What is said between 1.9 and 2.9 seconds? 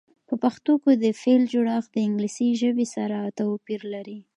د انګلیسي ژبې